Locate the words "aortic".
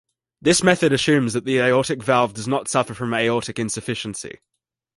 1.59-2.01, 3.13-3.59